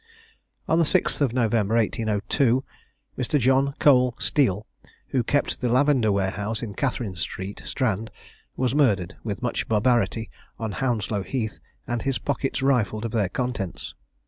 On 0.67 0.79
the 0.79 0.83
6th 0.83 1.21
of 1.21 1.31
November, 1.31 1.75
1802, 1.75 2.63
Mr. 3.19 3.39
John 3.39 3.75
Cole 3.79 4.15
Steele, 4.17 4.65
who 5.09 5.21
kept 5.21 5.61
the 5.61 5.69
Lavender 5.69 6.11
Warehouse 6.11 6.63
in 6.63 6.73
Catharine 6.73 7.15
street, 7.15 7.61
Strand, 7.65 8.09
was 8.57 8.73
murdered, 8.73 9.15
with 9.23 9.43
much 9.43 9.67
barbarity, 9.67 10.31
on 10.57 10.71
Hounslow 10.71 11.21
Heath, 11.21 11.59
and 11.85 12.01
his 12.01 12.17
pockets 12.17 12.63
rifled 12.63 13.05
of 13.05 13.11
their 13.11 13.29
contents. 13.29 13.93